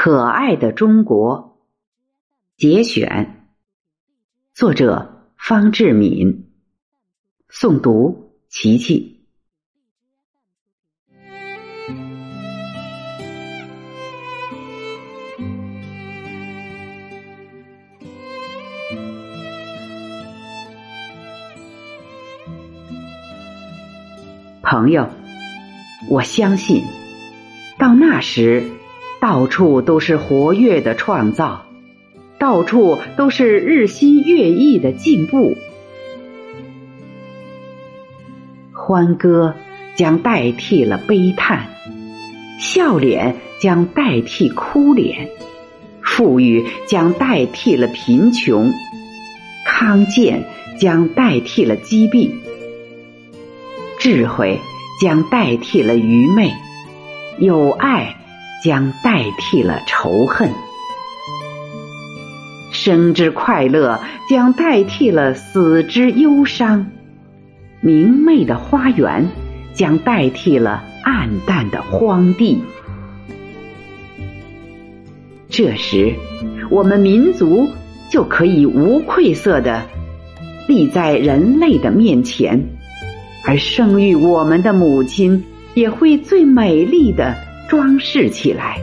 [0.00, 1.58] 可爱的中国
[2.56, 3.48] 节选，
[4.54, 6.52] 作者方志敏，
[7.50, 9.26] 诵读琪琪。
[24.62, 25.10] 朋友，
[26.08, 26.84] 我相信，
[27.80, 28.62] 到那时。
[29.20, 31.66] 到处都是活跃的创造，
[32.38, 35.56] 到处都是日新月异的进步。
[38.72, 39.54] 欢歌
[39.96, 41.68] 将代替了悲叹，
[42.60, 45.28] 笑脸将代替哭脸，
[46.00, 48.72] 富裕将代替了贫穷，
[49.66, 50.44] 康健
[50.78, 52.30] 将代替了疾病，
[53.98, 54.60] 智慧
[55.00, 56.52] 将代替了愚昧，
[57.38, 58.14] 有爱。
[58.64, 60.50] 将代替了仇恨，
[62.72, 66.90] 生之快乐将代替了死之忧伤，
[67.80, 69.28] 明媚的花园
[69.74, 72.60] 将代替了暗淡的荒地。
[75.48, 76.14] 这时，
[76.70, 77.68] 我们民族
[78.10, 79.86] 就可以无愧色的
[80.66, 82.60] 立在人类的面前，
[83.44, 87.47] 而生育我们的母亲也会最美丽的。
[87.68, 88.80] 装饰起来，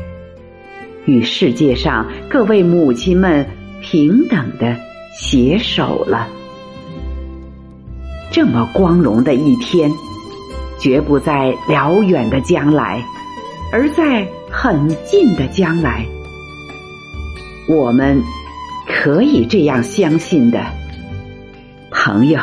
[1.06, 3.46] 与世界上各位母亲们
[3.82, 4.78] 平等的
[5.12, 6.28] 携手了。
[8.32, 9.92] 这么光荣的一天，
[10.80, 13.04] 绝不在遥远的将来，
[13.72, 16.06] 而在很近的将来。
[17.68, 18.22] 我们
[18.88, 20.64] 可以这样相信的，
[21.90, 22.40] 朋友。